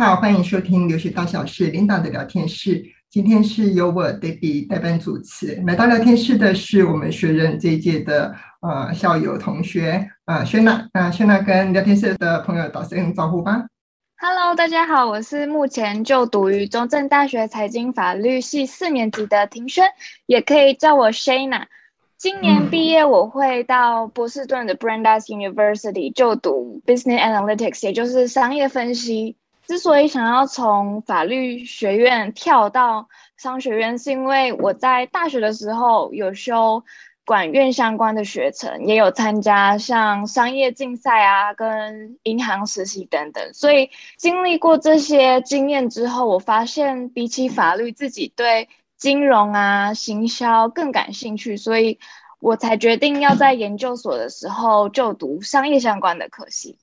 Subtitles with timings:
[0.00, 2.82] 好，欢迎收听留学大小事领导的聊天室。
[3.10, 5.62] 今天是由我 Debbie 代班主持。
[5.66, 10.88] 来到聊天室的是我们学人这一届的呃校友同学呃轩娜。
[10.94, 13.66] 那轩娜跟聊天室的朋友打声招呼吧。
[14.16, 19.84] Hello，大家好，我是目前就读于中正大学财经法律系四年级的庭轩，
[20.24, 21.64] 也可以叫我 Shana。
[22.16, 29.36] 今年毕业，我会到波士顿的 Brandeis University 就读 Business Analytics，也就是商业分析。
[29.70, 36.82] 之所以想要从法律学院跳到商学院，是因为我在大学的时候有修
[37.24, 43.54] 管院相关的学程，也有参加像商业竞赛啊、跟银行实习等等。
[43.54, 52.00] 所以经历过这些经验之后，我发现比起法律，自己对金融啊、行销更感兴趣，所以
[52.40, 56.76] 我才决定要在研究所的时候就读商业相关的科系。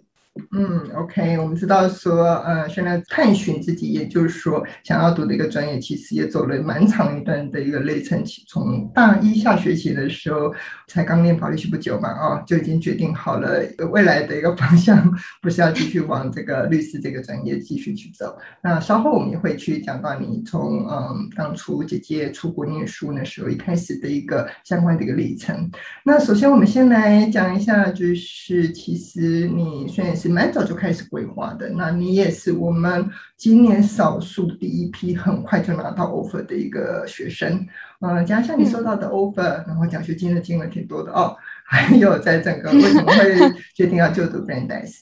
[0.51, 8.23] 嗯，OK，我们知道说，呃，现在探寻自己，也就是说想要读的一个专业，其实也走了蛮长一段的一个历程。
[8.47, 10.53] 从大一下学期的时候，
[10.87, 18.37] 才刚念法律系不久嘛，哦，就已经决定好了未来的一个方向， 不是要继续往这个律师这个专业继续去走。
[18.63, 25.69] 那稍后我们也会去讲到你从嗯当初姐姐出国念书那时候一开始的一个相关的一个历程。
[26.03, 37.67] 那首先我们先来讲一下，就是其实你虽然是蛮早就开始规划的，那你也是我们今年少数第一批很快就拿到 offer 的一个学生。
[37.99, 41.35] 嗯，讲一下你收到的 offer，然后奖学金的金额挺多的哦。
[41.69, 43.35] 还有在整个为什么会
[43.75, 45.01] 决定要就读 Brandeis？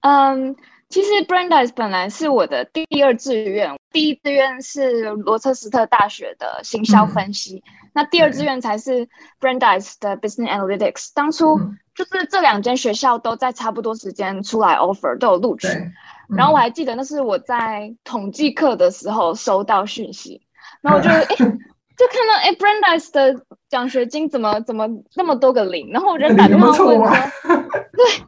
[0.00, 0.54] 嗯，
[0.90, 9.08] 其实 Brandeis 本来是我的第二志愿，第一志愿是罗彻斯特大学的行销分析，嗯、那第二志愿才是
[9.40, 11.10] Brandeis 的 Business Analytics。
[11.14, 11.58] 当初。
[11.58, 15.68] 嗯就是这两间学校都在差不多时间出来 offer，都有录取。
[15.68, 15.92] 嗯、
[16.30, 20.40] 然后我还记得那是我在统计课的时候收到讯息，
[20.80, 27.61] 然后我就 哎，就看到哎，Brandeis 的奖学金怎么怎么那么多个零，然后我就打电话问说，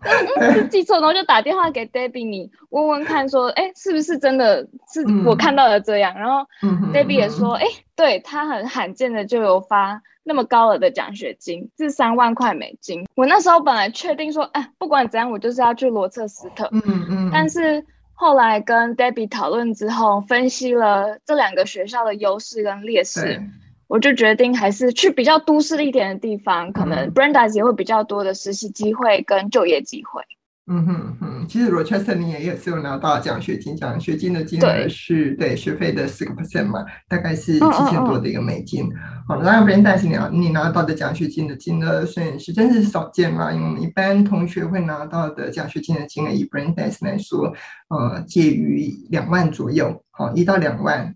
[0.02, 6.14] 对，嗯是记错，然后就打电话给 Debbie 你问问看说，哎，是不是真的是我看到的这样？
[6.14, 6.46] 嗯、然后
[6.92, 10.02] Debbie 也说，哎，对他很罕见的就有发。
[10.26, 13.06] 那么高额的奖学金是三万块美金。
[13.14, 16.66] 我那时候本来确定说，哎，不管怎样，我就是要去罗彻斯特。
[16.72, 17.30] 嗯嗯。
[17.30, 17.84] 但是
[18.14, 23.42] 后来跟 Debbie 讨论之后，分析了这两个学校的优势跟劣势，对
[23.86, 30.22] 我就决定还是去比较都市一点的地方，可能 Brandeis 也会比较多的实习机会跟就业机会。
[30.66, 38.90] 嗯哼哼，其实 Rochester 你也也是有拿到奖学金，奖学金的金额是对，对学费的四个 percent 嘛，大概是七千多的一个美金。
[39.28, 47.52] 好，当然 Brandeis 你拿你拿到的奖学金的金额虽然是真的是少见嘛，因为我们一般同学会拿到的奖学金的金额以 Brandeis 来说，
[47.90, 51.14] 呃，介于两万左右，好，一到两万，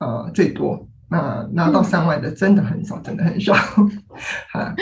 [0.00, 0.89] 呃，最多。
[1.10, 4.74] 那拿到三万的真的很少，真的很少，好。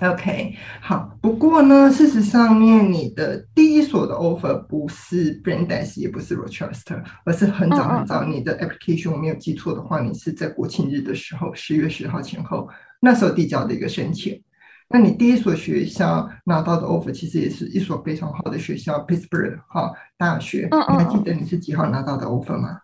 [0.00, 1.18] OK，好。
[1.20, 8.22] 不过呢，事实上面你的第一所的 offer 不是 Brandeis，也不是 Rochester，而是很早很早。
[8.22, 12.68] 你的 application 我没有记错的话，你是在国庆日的时候，十月十号前后，
[13.00, 14.40] 那时候递交的一个申请。
[14.88, 20.68] 那你第一所学校拿到的 offer 其实也是一所非常好的学校，Pittsburgh 哈大学。
[20.70, 22.78] 你还记得你是几号拿到的 offer 吗？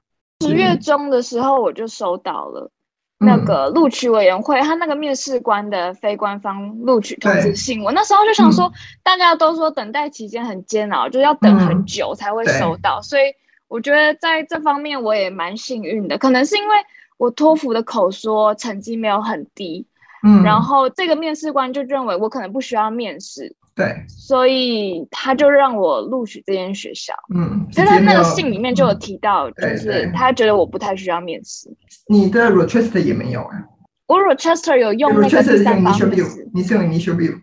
[0.45, 2.71] 十月中的时候我就收到了。
[3.19, 13.23] 那个录取委员会，他那个面试官的非官方录取通知信，我那时候就想说，嗯、大家都说等待期间很煎熬，就是要等很久才会收到，嗯、所以
[13.69, 16.77] 我觉得在这方面我也蛮幸运的，可能是因为
[17.17, 19.87] 我托福的口说成绩没有很低，
[20.23, 23.57] 嗯，然后这个面试官就认为我可能不需要面试。
[23.77, 27.13] 对，所以他就让我录取这间学校。
[27.35, 31.69] 嗯，他那个信里面就有提到，就是他觉得我不太需要面试。
[32.09, 33.65] 你的 Rochester 也没有啊？
[34.07, 36.49] 我 Rochester 有用那个第三方面试。
[36.55, 37.43] 你是用 Initial View？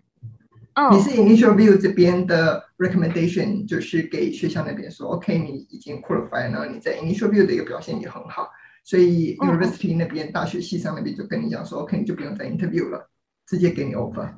[0.72, 8.48] 嗯，你是 Initial View 这边的 recommendation，就是给学校那边说，OK，你已经 qualify，然后你在 Initial View 的一个表现也很好，
[8.82, 13.08] 所以 University 那边大学系上那边就跟你讲说，OK，你就不用再 interview 了，
[13.46, 14.28] 直接给你 offer。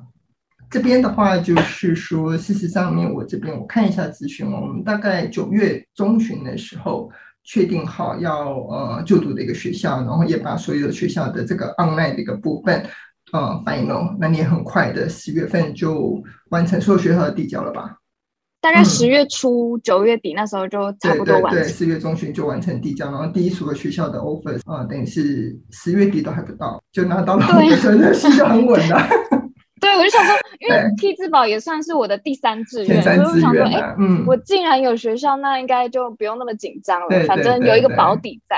[0.69, 7.09] 这边的话就是说，事实上面我这边我看一下资讯，我们大概九月中旬的时候
[7.43, 12.83] 确定好要呃就读的一个学校，然后也把所有学校的这个 online 的一个部分
[13.31, 17.97] 呃 final，那你也很快的十月份就完成所有学校的递交了吧？
[18.59, 27.47] 大概十月初九、嗯、月底那时候就差不多完成，对，四月中旬就完成递交，然后第一所学校的 offer 啊、呃，等于是十月底都还不到就拿到了，
[27.81, 29.07] 真的是就很稳了。
[29.97, 38.57] 对，我就想说，因为匹兹堡也算是我的第三志愿，所以我想说，哎、欸，嗯，我既然有学校，那应该就不用那么紧张了，反正有一个保底在。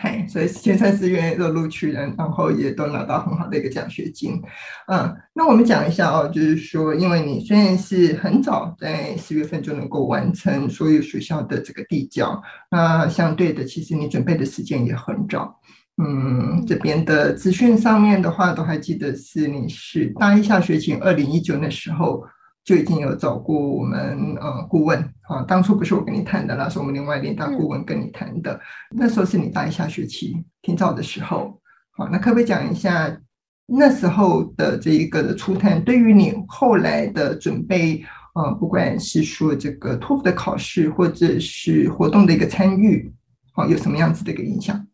[0.00, 4.40] 嘿，所以前三志愿都录取了，然后也都拿到很好的一个奖学金。
[4.86, 12.40] 嗯，那我们讲一下哦，就是说，因为你虽然是很早在四月份就能够完成所有学校的这个递交，
[12.70, 15.58] 那相对的，其实你准备的时间也很早。
[15.98, 22.24] 嗯，这边的资讯上面的话，都还记得是你是大一下学期二零一九的时候。
[22.64, 28.60] 就已经有找过我们呃顾问啊，当初不是我跟你谈的，啦是我们另外联大顾问跟你谈的。
[28.94, 31.58] 那时候是你大一下学期挺早的时候，
[31.92, 33.18] 好，那可不可以讲一下
[33.66, 38.04] 那时候的这一个的初探，对于你后来的准备，
[38.34, 43.10] 呃，不管是说这个托福的考试，或者是活动的一个参与，
[43.54, 44.86] 好，有什么样子的一个影响？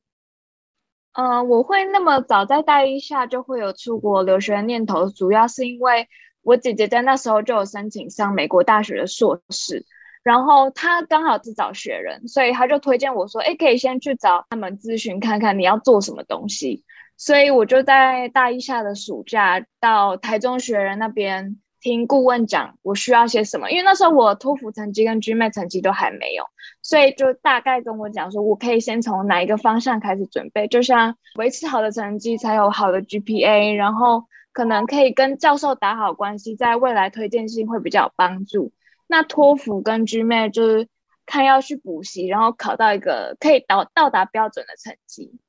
[1.15, 6.07] 呃，我会那么早在大一下就会有出国留学的念头，主要是因为。
[6.47, 9.83] 我姐姐在那时候就有申请上美国大学的硕士，
[10.23, 16.85] 然后她刚好是找学人，所以她就推荐我说：“哎，可以先去找他们咨询看看你要做什么东西。”
[17.17, 26.45] 所以我就在大一下的暑假到台中学人那边听顾问讲我需要些什么，因为那时候我托福成绩跟 GMAT 成绩都还没有，
[26.83, 34.25] 所以就大概跟我讲说我可以先从哪一个方向开始准备，就像维持好的成绩才有好的 GPA，然后。
[34.55, 38.71] 可能可以跟教授打好关系，在未来推荐信会比较有帮助。
[39.09, 40.87] 那托福跟 GMAT 就是
[41.27, 45.41] 看要去补习，然后考到一个可以到到达标准的成绩，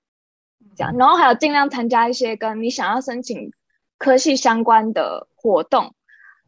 [0.76, 0.98] 这样。
[0.98, 3.52] 然后还有尽量参加一些跟你想要申请
[4.00, 5.94] 科系相关的活动，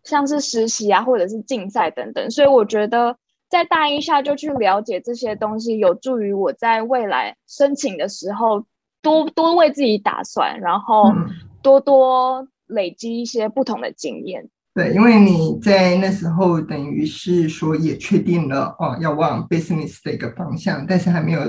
[0.08, 2.32] 像是实习啊，或者是竞赛等等。
[2.32, 3.16] 所以我觉得
[3.50, 8.66] 在大一下就去了解这些东西，有助于我在未来申请的时候
[9.02, 11.14] 多多为自己打算，然后。
[11.64, 14.48] 多多累积一些不同的经验。
[14.74, 21.42] 对，因为你在那时候等于是说也确定了哦，要往 business 的一个方向，但是还没有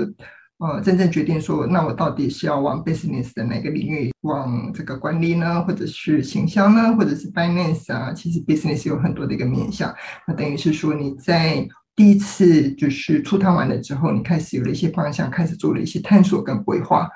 [0.59, 8.13] 呃真正决定说，那我到底是要往 business 的哪个领域，往这个管理呢，或者是行销呢，或者是 finance 啊？
[8.13, 9.93] 其实 business 有很多的一个面向。
[10.27, 17.09] 那等于是说你在第一次就是出探完了之后，你开始有了一些方向，开始做了一些探索跟规划。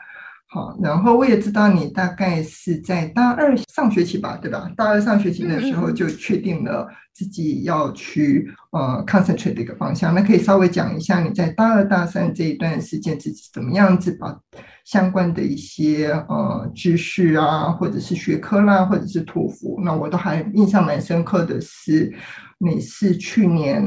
[0.53, 4.71] 好，然后我也知道你大概是在大二上学期吧，对吧？
[4.77, 10.13] 大二上学期的时候就确定了自己要去呃 concentrate 的一个方向。
[10.13, 14.39] 那可以稍微讲一下你在大二大三这一段时间自己怎么样子把
[14.85, 22.13] 相关的一些呃知识啊，或者是学科啦，或者是托福，那我都还印象蛮深刻的是，
[22.59, 23.83] 你是去年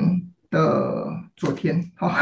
[0.50, 2.12] 的昨天，好，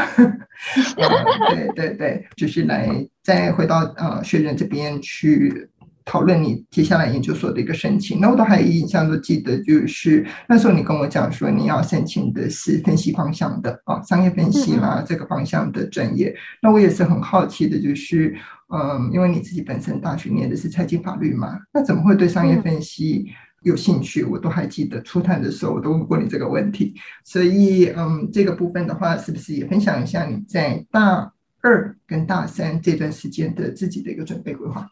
[0.97, 3.07] 呃、对对对，就是来。
[3.25, 5.67] 再回到呃学人这边去
[6.05, 16.35] 讨论你接下来研究所的一个申请，那我都还印象都记得，就是那时候你跟我讲说你要申请的是分析方向的啊，商业分析啦这个方向的专业。
[16.61, 18.35] 那我也是很好奇的，就是
[18.71, 23.25] 嗯，因为你自己本身大学念的是财经法律嘛，那怎么会对商业分析
[23.65, 24.23] 有兴趣？
[24.23, 34.87] 我都还记得初探的时候我都问过你这个问题，所以嗯，这个部分的话，是不是也分享一下你在大二跟大三这段时间的自己的一个准备规划。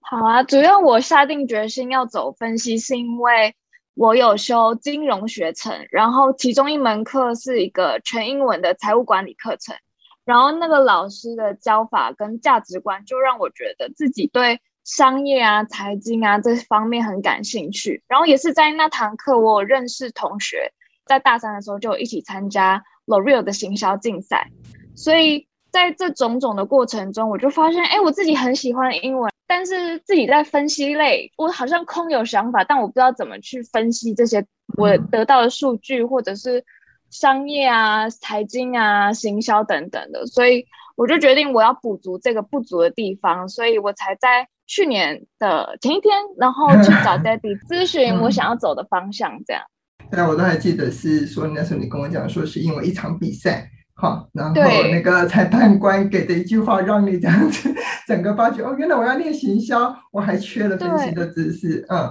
[0.00, 3.54] 好啊，主要我下定决心要走分析，是因为
[3.94, 9.76] 我有修金融学程，然后其中一门课是一个全英文的财务管理课程，
[10.24, 18.02] 然后那个老师的教法跟价值观就让我觉得自己对商业啊、财经啊这方面很感兴趣。
[18.06, 20.72] 然后也是在那堂课，我有认识同学，
[21.06, 24.50] 在大三的时候就一起参加 L'Oreal 的行销竞赛，
[24.94, 25.48] 所以。
[25.74, 34.46] 在这种种的过程中，我就发现，哎，我自己很喜欢英文，但是自己在分析类，我好像空有想法，但我不知道怎么去分析这些
[34.78, 36.64] 我得到的数据，或者是
[37.10, 40.64] 商业啊、财经啊、行销等等的，所以
[40.96, 49.62] 我就决定我要补足这个不足的地方，所以我才在去年的前一天，然后去找 Daddy 咨询我想要走的方向，这样。
[50.10, 53.70] 对啊，我都还记得是说那时候你跟我讲说是因为一场比赛。
[53.96, 54.60] 好，然后
[54.90, 57.72] 那个裁判官给的一句话，让你这样子
[58.08, 61.86] 整个发觉哦，原来我要练行销，我还缺了分析的知识。
[61.88, 62.10] 嗯，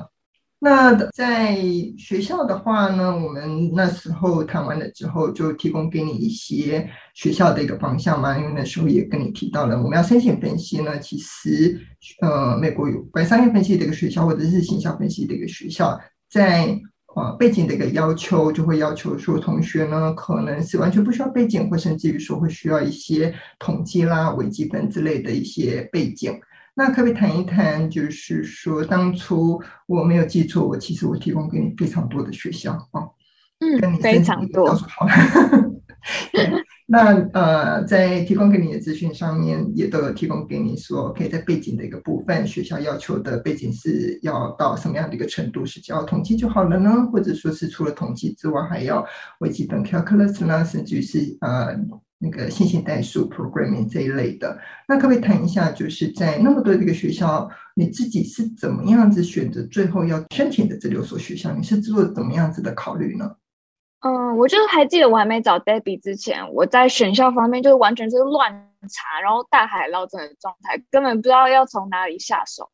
[0.64, 1.58] 那在
[1.98, 11.78] 学校的话呢，我们那时候谈完了之后，就提供给你一些学校的一个方向嘛，因为那时候也跟你提到了，我们要申请分析呢，其实
[12.22, 16.00] 呃，美国有关商业分析的一个学校，或者是行销分析的一个学校，
[16.32, 16.80] 在。
[17.16, 26.34] 呃，背景的一个要求就会要求说，同学呢可能是完全不需要背景，或甚至于说会需要一些统计啦、微积分之类的一些背景。
[26.76, 33.08] 那可不可以谈一谈，就是说当初我没有记错，我其实我提供给你非常多的学校啊，
[33.60, 34.76] 嗯，非常多。
[36.34, 36.52] 对，
[36.86, 47.08] 那呃，在提供给你的资讯上面，也都有提供给你说，可以在背景的一个部分，学校要求的背景是要到什么样的一个程度，是只要统计就好了呢？
[47.10, 49.06] 或者说是除了统计之外，还要
[49.40, 51.74] 微积分 calculus 呢，甚至是呃
[52.20, 54.58] 那个线性代数 programming 这一类的？
[54.88, 61.52] 那可不可以谈一下，就是在那么多的一个学校，你自己是怎么样子选择最后要申请的这六所学校？
[61.54, 63.36] 你是做怎么样子的考虑呢？
[64.06, 68.52] 嗯，我就还记得我还没找 Debbie 之前，我在选校方面就是完全是乱
[68.90, 72.70] 查，然后大海捞针的状态，根本不知道要从哪里下手。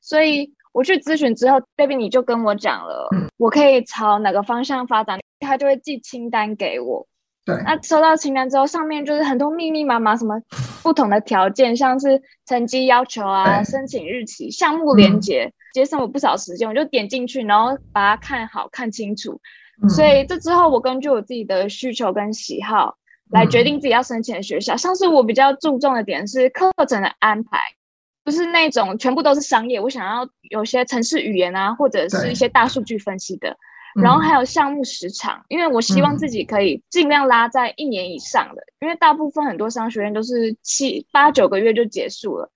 [0.00, 3.08] 所以我去咨询之后，Debbie 你就跟我讲了，
[3.38, 7.06] 我可以朝哪个方向发展，他就会寄清单给我。
[7.44, 10.40] 对，那收到清单之后，上面就是很多密密麻麻什么
[10.82, 16.66] 不同的条件，像是成绩要求啊、申请日期、项目连接，节省我不少时间。
[16.66, 19.38] 我就点进去，然后把它看好看清楚。
[19.90, 22.96] 所以这之后，我根据我自己的需求跟喜好
[23.30, 24.74] 来决定自己要申请的学校。
[24.76, 27.58] 像是我比较注重的点是课程的安排，
[28.24, 29.78] 不是那种全部都是商业。
[29.78, 33.58] 我想要有些城市语言啊，或者是一些大数据分析的。
[34.02, 42.50] 然后还有项目时长，因为我希望自己可以尽量拉在一年以上的，因为大部分很多商学院都是七八九个月就结束了。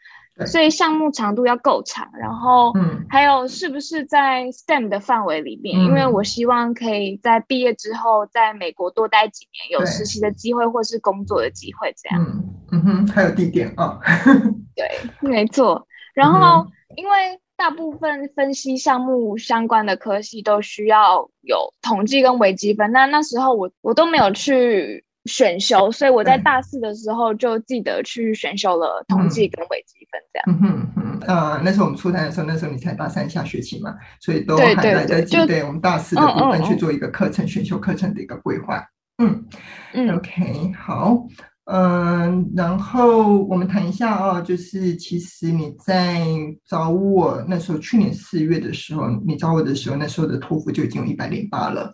[0.46, 2.72] 所以项目长度要够长，然后
[3.08, 5.76] 还有是不是在 STEM 的范围里面？
[5.76, 12.24] 嗯、因为我希望可以在毕业之后在美国多待几年，有实习的机会或是工作的机会，这样。
[12.24, 13.84] 嗯嗯哼，还有地点啊。
[13.84, 14.00] 哦、
[14.76, 14.88] 对，
[15.28, 15.84] 没错。
[16.14, 16.64] 然后
[16.94, 25.04] 因为大部分分析项目相关的科系都需要有统计跟微积分，那那时候我我都没有去。
[25.24, 30.44] 选修，所以我在大四的时候就记得去选修了统计跟微积分这样。
[30.48, 38.82] 嗯哼嗯，呃，那时候我们初谈的时候，那时候你才大三下学期嘛，所以都还来得及对我们大四的部分去做一个课程选修课程的一个规划。
[39.18, 39.44] 嗯
[39.92, 41.26] 嗯，OK，好，
[41.70, 46.26] 嗯，然后我们谈一下哦，就是其实你在
[46.66, 51.92] 找我那时候，去年四月的时候，你找我的时候，那时候的托福就已经有一百零八了。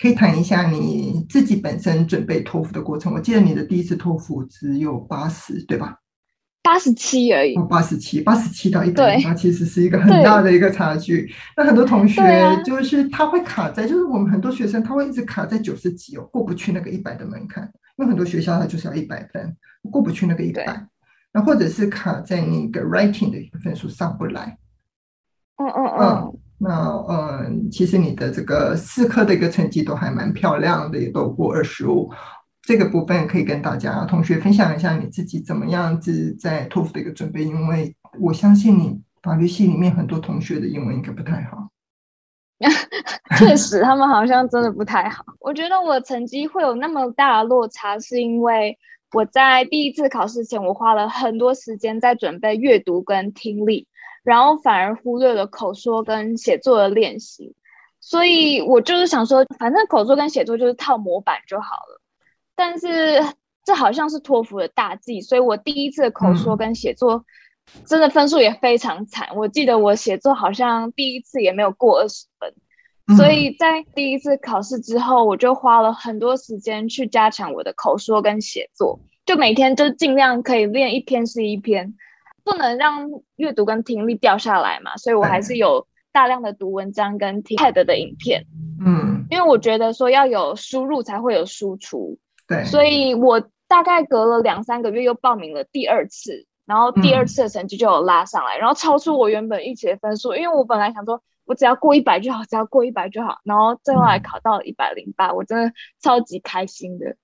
[0.00, 3.12] 可以谈一下你自己本身准备托福的过程。
[3.12, 5.96] 我记得你的第一次托福只有八十，对吧？
[6.62, 7.54] 八十七而已。
[7.56, 11.30] 哦，八十七，八十七到一百零八，其实是一个很大的一个差距。
[11.58, 12.22] 那很多同学
[12.64, 17.70] 就是他会卡在，就是我们很多学生他会一直卡在九十几哦，过不去那个一百的门槛。
[17.96, 19.56] 因为很多学校它就是要一百分，
[19.90, 20.86] 过不去那个一百。
[21.32, 24.58] 那或者是卡在那个 writing 的一个分数上不来。
[25.56, 26.00] 嗯嗯嗯。
[26.00, 32.10] 嗯那嗯，其实你的这个四科的一个成绩都还蛮漂亮的，也都过二十五。
[32.62, 41.68] 这个部分可以跟大家同学分享一下你自己怎么样子在托福的一个准备，因为我相信你法律系里面很多同学的英文应该不太好。
[43.38, 45.24] 确实，他们好像真的不太好。
[45.40, 48.78] 我觉得我成绩会有那么大的落差，是因为
[49.12, 53.86] 我在第一次考试前，我花了很多时间在准备阅读跟听力。
[54.22, 57.54] 然后反而忽略了口说跟写作的练习，
[58.00, 62.00] 所以我就是想说，反正口说跟写作就是套模板就好了。
[62.56, 63.22] 但是
[63.66, 67.26] 这好像是托福的大忌，所以我第一次的口说跟写作
[67.86, 69.28] 真的分数也非常惨。
[69.34, 81.94] 我记得我写作好像第一次也没有过二十分，所以在第一次考试之后，我就花了很多时间去加强我的口说跟写作，就每天就尽量可以练一篇是一篇。
[82.46, 88.44] 不能让阅读跟听力掉下来嘛，所以我还是有大量的读文章跟听 TED 的影片。
[88.84, 92.18] 嗯，因为我觉得说要有输入才会有输出。
[92.46, 100.34] 对，所以我大概隔了两三个月又报名了第二次，然后第二次的成绩就有拉上来，嗯、然后超出我原本预期的分数。
[100.34, 107.16] 因为我本来想说我只要过一百就好，只要过一百就好，然后最后还考到了一百零八，我真的超级开心的。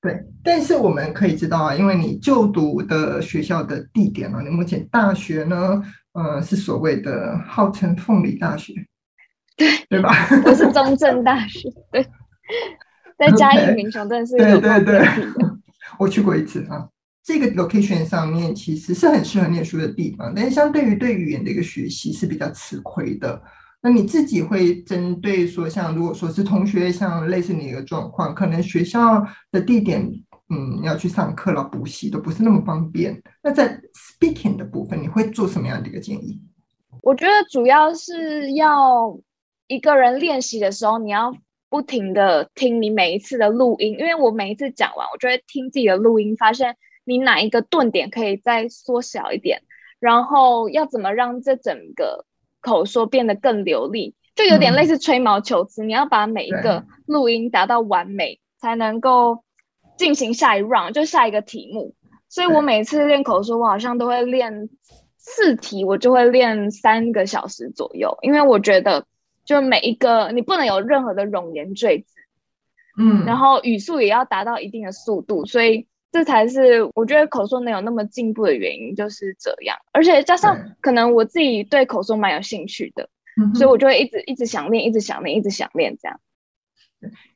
[0.00, 8.74] 对，但是我们可以知道啊，因为你就读的学校的地点呢、啊，你目前大学呢，呃，是所谓的号称凤梨大学，
[9.56, 10.12] 对对吧？
[10.44, 12.06] 我是中正大学，对，
[13.16, 15.08] 在嘉义民雄真是有对对对，
[15.98, 16.88] 我去过一次啊。
[17.24, 23.42] 这个 location 上面其实是很适合念书的地方，但是相对于对语言的一个学习是比较吃亏的。
[23.80, 30.02] 那你自己会针对说，像如果说是同学，像类似你的状况，可能学校的地点，
[30.50, 33.22] 嗯，要去上课了，补习都不是那么方便。
[33.42, 36.40] 那在 speaking 的部分，你会做什么样的一个建议？
[37.02, 39.18] 我觉得主要是要
[39.66, 41.34] 一个人练习的时候，你要
[41.68, 49.62] 不停的听你每一次的录音，因为我每一次讲完，我就会听自己的录音，发现你哪一个顿点可以再缩小一点。
[50.00, 52.26] 然后要怎么让这整个
[52.60, 55.82] 口说变得更流利，就有点类似吹毛求疵。
[55.84, 59.44] 嗯、你要把每一个录音达到完美，才能够
[59.96, 61.94] 进行下一 round，就下一个题目。
[62.28, 64.68] 所以我每次练口说，我好像都会练
[65.16, 69.06] 四题，我就会练三个小时左右，因为我觉得
[69.46, 72.14] 就每一个你不能有任何的冗言赘字。
[72.98, 79.76] 嗯，然后语速也要达到一定的速度，所以这才是我觉得口说能有那么进步的原因，就是这样。
[79.90, 86.20] 而且加上可能我自己对口说蛮有兴趣的，嗯、所以我就会一直一直想练，一直想练，一直想练这样。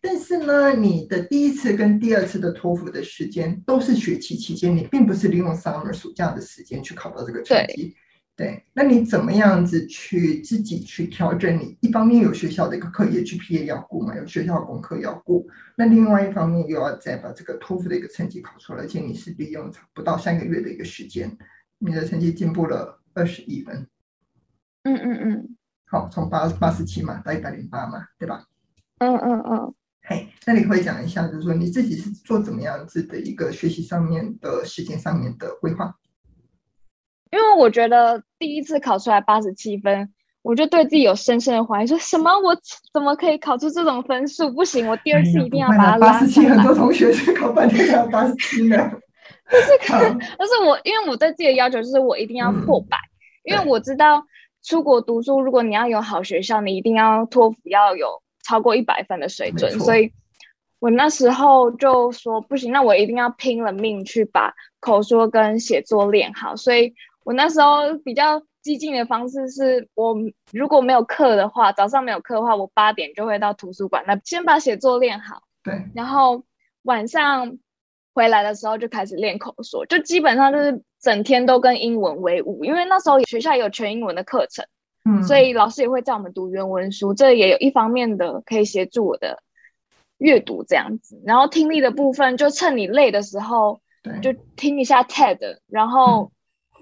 [0.00, 7.96] 但是呢，你的第一次跟第二次的托福的时间都是学期期间，你并不是利用 summer 暑假的时间去考到这个成绩。
[8.38, 11.58] 对，那你怎么样子去自己去调整？
[11.58, 15.44] 你一方面有学校的一个课业 GPA 要顾嘛，有学校功课要顾，
[15.76, 21.36] 那另外一方面又要再把这个托福的一个成绩考出来，而且你是利用不到三个月的一个时间，
[21.78, 23.88] 你的成绩进步了二十一分。
[24.84, 25.56] 嗯嗯嗯。
[25.86, 28.44] 好，从八八十七嘛到一百零八嘛，对吧？
[28.98, 29.74] 嗯嗯嗯。
[30.02, 35.92] 嘿，那你会讲一下，就是说你自己是做怎么样子的一个学习上面的时间上面的规划？
[37.30, 42.56] 因为我觉得第一次考出来八十七分，我就对自己有深深的怀疑，说什么我
[42.92, 44.50] 怎么可以考出这种分数？
[44.52, 46.20] 不行，我第二次一定要把它拉上来。
[46.20, 48.76] 八十七，很多同学是考半天才要八十七呢。
[49.50, 49.98] 但是考，
[50.38, 54.24] 而是我，因为我对自己的要求就是我一定要破百，嗯、因为我知道
[54.62, 60.12] 出国读书，如果你要有好学校，你一定要托福要有超过一百分的水准，所以。
[60.80, 66.54] 我那时候就说不行，那我一定要拼了命去把口说跟写作练好。
[66.54, 66.94] 所以
[67.28, 70.16] 我那时候比较激进的方式是，我
[70.50, 75.42] 如果没有课的话，早上没有课的话，我八点就会到图书馆，那先把写作练好。
[75.62, 75.74] 对。
[75.94, 76.42] 然后
[76.84, 77.58] 晚上
[78.14, 84.64] 回来的时候就开始练口说，就基本上就是整天都跟英文为伍，因为那时候学校有全英文的课程，
[85.04, 89.42] 嗯，所以老师也会叫我们读原文书，这也有一方面的可以协助我的。
[90.16, 93.82] 阅读这样子，然后听力的部分就趁你累的时候，
[94.22, 96.32] 就听一下 TED，然后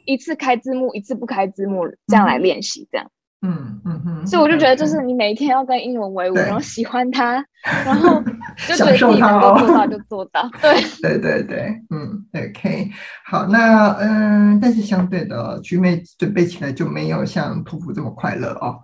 [0.06, 3.10] 一次开字幕，嗯、一次不开字幕，这样来练习，这样。
[3.42, 4.26] 嗯嗯嗯。
[4.26, 7.44] 所以我就觉得，就是你每一天要跟英文为伍，然后喜欢它，
[7.84, 8.22] 然后
[8.66, 10.48] 就觉得自己能够做到就做到。
[10.62, 12.90] 对 对对对，嗯，OK，
[13.26, 18.80] 好，那嗯，但是相对的，GMAT 准备起来就没有像托福这么快乐哦。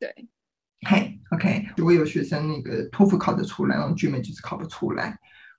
[0.00, 0.12] 对。
[0.86, 5.16] 嘿、hey，OK，如果有学生那个托福考得出来，然后 GMAT 就是考不出来。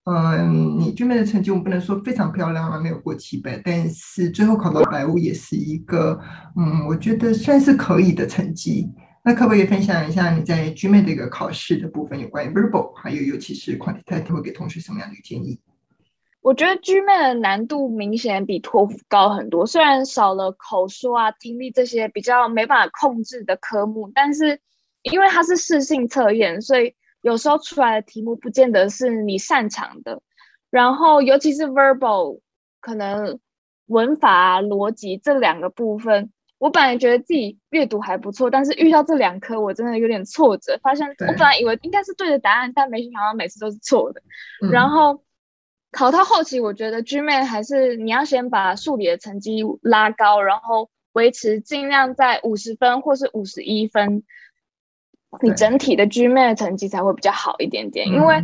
[0.09, 6.19] 嗯，你 GME 的成绩我们不能说非常漂亮啊，没有过七百，但是最后考到百五也是一个，
[6.57, 8.89] 嗯，我觉得算是可以的成绩。
[9.23, 15.59] 那可不可以分享一下你在 GMAT 的一个考试的部分，有关于 Verbal，还有尤其是 Quantitative，会给同学什么样的一个建议？
[16.41, 24.59] 我觉得 GMAT 的难度明显比托福高很多，虽然少了口说啊、听力这些比较没办法控制的科目，但是。
[25.03, 30.21] 因为它是适性测验，所以有时候出来的题目不见得是你擅长的。
[30.69, 32.41] 然后，尤其是 verbal，
[32.79, 33.39] 可能
[33.87, 40.79] 文法啊、逻辑这两个部分，我本来觉得自己阅读还不错，但是遇到这两科，我真的有点挫折。
[40.83, 44.21] 发现我本来以为应该是对的答案，但没想到每次都是错的。
[44.61, 45.23] 嗯、然后
[45.91, 54.23] 考到后期，我觉得 GMAT 还是你要先把数理的成绩拉高，然后维持尽量在五十分或是五十一分。
[55.41, 58.43] 你整体的 GMAT 成绩才会比较好一点点，因为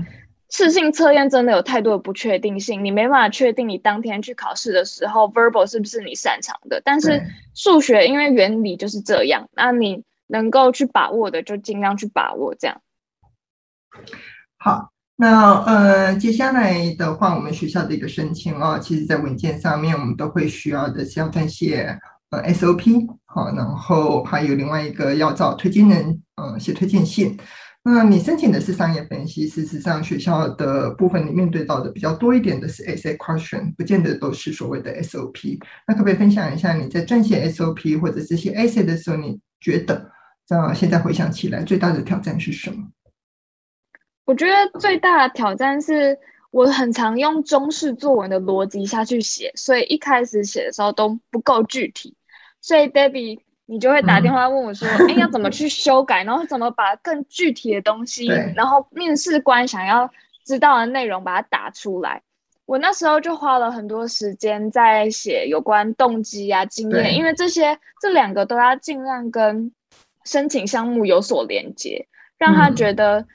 [0.52, 6.82] 试性测验真的有太多的不确定性，你没办法确定你当天去考试的时候 verbal 是不是你擅长的。
[6.86, 7.24] 但是
[7.56, 12.80] 数学因为原理就是这样，那你能够去把握的就尽量去把握这样。
[14.58, 21.98] 好，那呃接下来的话，我们学校的一个申请哦，其实在文件上面我们都会需要的是要撰写。
[22.44, 27.38] ，SOP 好，然后还有另外一个要找推荐人，呃，写推荐信。
[27.84, 35.60] 那你申请的是商业分析，事实上学校的部分你面对到的比较多一点的是 essay question，不见得都是所谓的 SOP。
[35.88, 40.10] 那可不可以分享一下你在撰写 SOP 或者这些 essay 的时候，你觉得
[40.48, 42.88] 这样现在回想起来最大的挑战是什么？
[44.26, 46.18] 我觉得最大的挑战是。
[46.52, 52.16] 我很常用中式作文的逻辑下去写，所以一开始写的时候都不够具体，
[52.66, 56.24] 所以 Debbie 你就会打电话问我说：“哎、嗯，要怎么去修改？
[56.24, 58.26] 然后怎么把更具体的东西，
[58.56, 60.10] 然后面试官想要
[60.44, 62.24] 知道的内容把它打出来。”
[62.66, 69.72] 我那时候就花了很多时间在写有关动机啊、经验，因为这些这两个都要尽量跟
[70.24, 72.08] 申请项目有所连接，
[72.40, 73.28] 让他觉得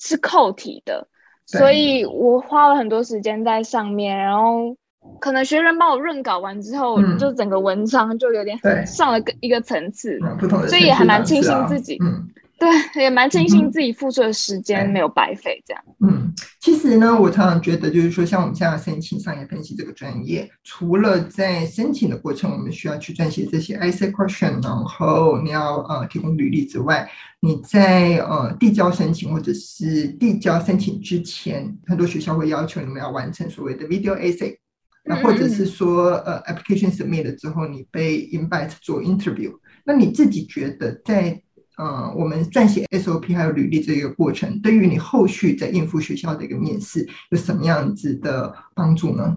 [0.00, 1.06] 是扣题的。
[1.46, 4.76] 所以我花了很多时间在上面，然后
[5.20, 11.98] 可能学生帮我润稿完之后，嗯、就整个文章就有点上了一个层次，不同的，所以也还蛮庆幸自己。
[12.00, 12.28] 嗯。
[12.56, 15.82] 对，也蛮庆幸自己付出的时间没有白费，这样。
[16.06, 34.56] 嗯，其实呢，我常常觉得，就是说，像我们现在申请商业分析这个专业，除了在申请的过程，我们需要去撰写这些 essay question，然后你要呃提供履历之外，你在呃递交申请或者是递交申请之前，很多学校会要求你们要完成所谓的 video essay，
[35.04, 39.52] 那或者是说呃 application submit 了之后，你被 invite 做 interview，
[39.84, 41.40] 那你自己觉得在
[41.76, 49.36] 呃，我们撰写 SOP 还有履历这个过程，对于你后续在应付学校的一个面试，有什么样子的帮助呢？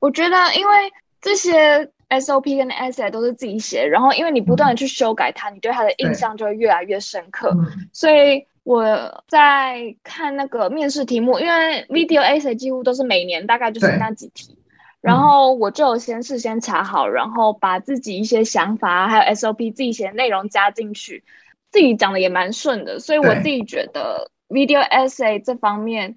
[0.00, 0.72] 我觉得，因为
[1.20, 7.56] 这些 SOP 跟 Essay 都是自己写，然后因为你不断的去修改它，嗯、你对它的印象就会越来越深刻。
[7.92, 14.58] 所以我在看那个面试题目，因为 Video Essay 几乎都是每年大概就是那几题。
[15.00, 21.24] 然后我就先事先查好，然后把自己一些想法还有 SOP 自己写的内容加进去，
[21.70, 26.16] 自己讲的也蛮顺的，所以我自己觉得 video essay 这方面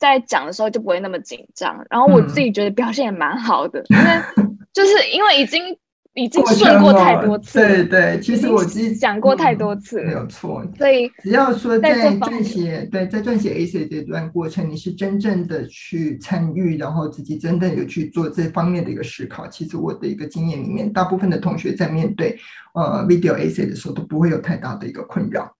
[0.00, 4.04] 在讲的时候就不会那么紧张，然后我自己觉得表现也蛮好的，因为
[4.74, 5.78] 就是因为已经。
[6.14, 10.64] 已经顺过太多次，对对，其实我之前讲过太多次，没有错。
[10.78, 19.48] 所以只要说在撰写，对，在撰写 essay 这段过程，你是真正的去参与，然后自己真的有去做这方面的一个思考。
[19.48, 22.38] 其实我的一个经验里面，大部分的同学在面对
[22.74, 25.56] 呃 video essay 的时候，都不会有太大的一个困扰。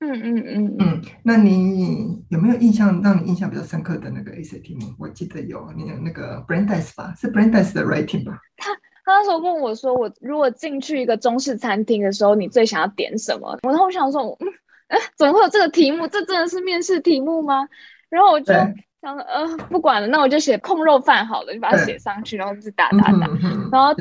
[0.00, 4.92] 嗯嗯嗯嗯，那你有没有印象让你印象比较深刻的那个 essay 题目？
[4.98, 8.40] 我记得有，你有那个 Brandeis 吧，是 Brandeis 的 writing 吧？
[8.56, 8.72] 他。
[9.08, 14.48] 他那时候问我说：“我如果进去一个中式餐厅的时候，你最想要点什么？”然后我想说：“嗯，
[14.88, 16.06] 哎，怎么会有这个题目？
[16.06, 17.68] 这真的是面试题目吗？”
[18.10, 18.52] 然后我就
[19.00, 23.28] 想说：“呃，不管了，那我就写控肉饭好了，就把它写上去，然后就打打打，
[23.72, 23.94] 然后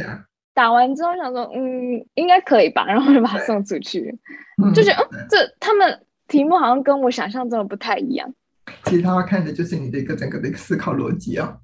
[0.54, 2.86] 打完之后想说：嗯，应该可以吧？
[2.86, 4.18] 然后就把它送出去，
[4.76, 8.34] 就觉得嗯，这他们题目好像跟我想象中的不太一样。
[8.84, 11.58] 其实他要看的就是你的一个整个的一个思考逻辑啊。”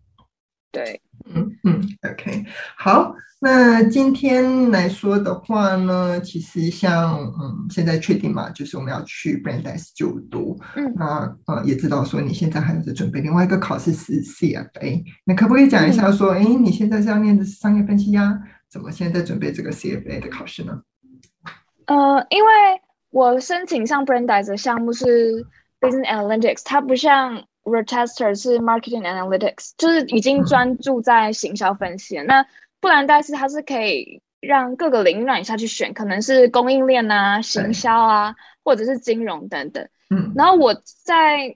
[0.71, 1.81] 对，嗯嗯
[2.11, 2.45] ，OK，
[2.77, 18.37] 好，那今天来说的话呢，其实像嗯，现在确定嘛，就是我们要去 Brandeis 就读，嗯，那呃也知道说你现在还在准备另外一个考试是 CFA，那可不可以讲一下说，哎、嗯，你现在是要念的是商业分析呀？
[18.69, 20.81] 怎么现在在准备这个 CFA 的考试呢？
[21.85, 22.49] 呃，因为
[23.11, 25.45] 我申请上 Brandeis 的项目是
[25.79, 27.43] Business Analytics，它不像。
[27.63, 32.45] Rochester 是 Marketing Analytics，就是已经专注在行销分析那
[32.79, 39.87] 布兰代斯它是可以让各个领域让你下去选，可能是供应链啊、行销啊，或者是金融等等。
[40.09, 41.55] 嗯，然后我在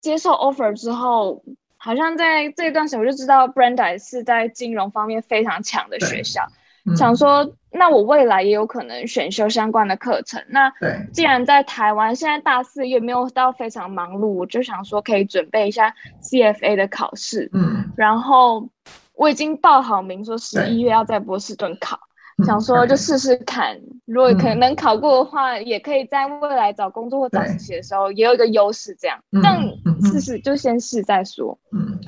[0.00, 1.42] 接受 offer 之后，
[1.78, 6.46] 好像在这一段时间我就知道 Brandeis 是在金融方面非常强的学校。
[6.84, 10.42] 嗯、想说，那我未来也有可能选修相关的课程。
[10.48, 10.72] 那
[11.12, 17.48] 既然在台湾现在大四也没有到非常忙碌，我就想说可以准备一下 CFA 的考试。
[17.52, 18.68] 嗯，然后
[19.14, 21.98] 我已经报好名，说十一月要在波士顿考。
[22.44, 28.96] 想说就试试看，嗯、如果可能考过的话，嗯、也可以在未来找工作或找实习的时候也有一个优势。
[29.00, 29.62] 这样，这样
[30.04, 31.58] 试试就先试再说。
[31.72, 31.98] 嗯，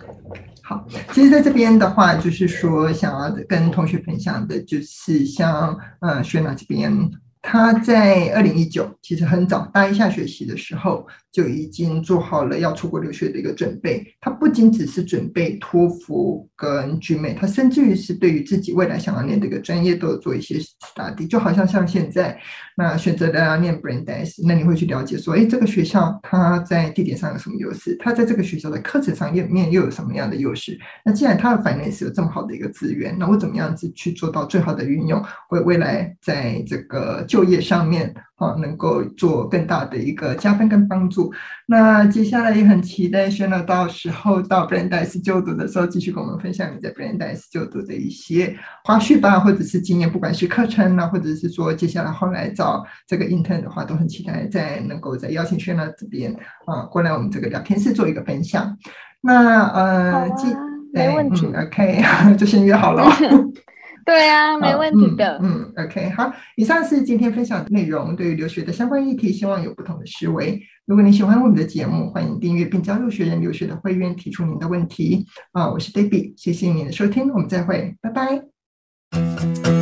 [0.63, 0.85] 好。
[1.13, 7.11] 其实在这边的话，就是说想要跟同学分享的，就是像呃雪娜这边。
[7.47, 14.03] 他在二零一九，其实很早，大一下学期的时候就已经做好了要出国留学的一个准备。
[14.19, 21.29] 他不仅只是准备托福跟 GMA，他甚至于是对于自己未来想要念这个专业都有做一些 study。
[21.29, 22.41] 就好像像现在，
[22.77, 27.97] 那选择的要念 Brandeis，那你会去了解说，哎，这个学校它在地点上有什么优势？
[28.01, 30.79] 它在这个学校的课程上面又有什么样的优势？
[31.05, 41.33] 那既然它的 finance 有这么好的一个资源，那我怎么样子去做到最好的运用，为未来在这个就业上面啊，能够做更大的一个加分跟帮助。
[41.67, 52.64] 那接下来也很期待，选了到时候到 Brandeis 就读的时候，继续跟我们分享你在 Brandeis 就读的一些花絮吧，或者是经验，不管是课程呢，或者是说接下来后来找
[53.07, 56.35] 这个 intern 的话，都很期待在能够在邀请圈呢这边
[56.67, 58.77] 啊过来我们这个聊天室做一个分享。
[59.21, 60.29] 那呃，啊、
[60.93, 62.03] 没问题、嗯、，OK，
[62.37, 63.05] 就先约好了。
[64.05, 65.39] 对啊， 没问题的。
[65.43, 68.15] 嗯，嗯，OK，好，以上是今天分享的内容。
[68.15, 70.61] 对于留学的相关议题，希望有不同的思维。
[70.85, 75.25] 如果你喜欢我们的节目，欢迎订阅并加入学人留学的会员，提出您的问题。
[75.53, 79.74] 啊，我是 Debbie，谢谢您的收听，我们再会，拜拜。